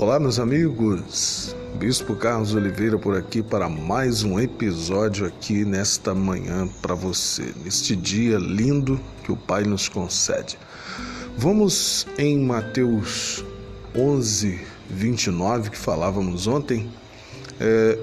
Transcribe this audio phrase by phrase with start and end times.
[0.00, 1.56] Olá, meus amigos.
[1.76, 7.96] Bispo Carlos Oliveira por aqui para mais um episódio aqui nesta manhã para você, neste
[7.96, 10.56] dia lindo que o Pai nos concede.
[11.36, 13.44] Vamos em Mateus
[13.92, 16.88] 11, 29, que falávamos ontem,
[17.58, 17.98] é,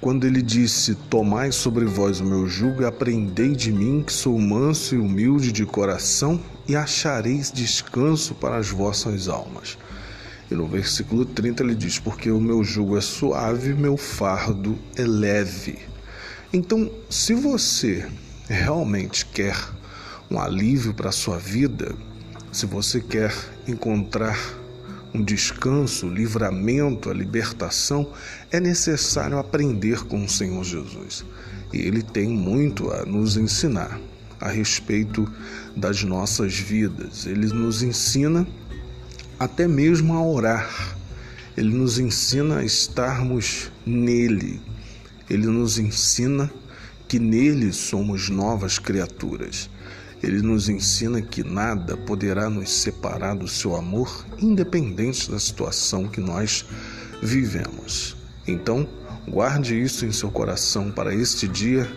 [0.00, 4.36] quando ele disse: Tomai sobre vós o meu jugo e aprendei de mim, que sou
[4.40, 9.78] manso e humilde de coração, e achareis descanso para as vossas almas.
[10.50, 15.02] E no versículo 30 ele diz: Porque o meu jugo é suave, meu fardo é
[15.02, 15.78] leve.
[16.52, 18.08] Então, se você
[18.48, 19.56] realmente quer
[20.30, 21.94] um alívio para a sua vida,
[22.50, 23.34] se você quer
[23.66, 24.38] encontrar
[25.14, 28.10] um descanso, livramento, a libertação,
[28.50, 31.24] é necessário aprender com o Senhor Jesus.
[31.72, 34.00] E ele tem muito a nos ensinar
[34.40, 35.30] a respeito
[35.76, 37.26] das nossas vidas.
[37.26, 38.46] Ele nos ensina
[39.38, 40.96] até mesmo a orar.
[41.56, 44.60] Ele nos ensina a estarmos nele.
[45.28, 46.50] Ele nos ensina
[47.06, 49.70] que nele somos novas criaturas.
[50.22, 56.20] Ele nos ensina que nada poderá nos separar do seu amor, independente da situação que
[56.20, 56.64] nós
[57.22, 58.16] vivemos.
[58.46, 58.88] Então,
[59.28, 61.88] guarde isso em seu coração para este dia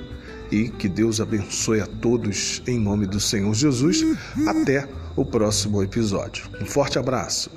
[0.52, 4.04] e que Deus abençoe a todos em nome do Senhor Jesus.
[4.46, 6.46] Até o próximo episódio.
[6.62, 7.50] Um forte abraço.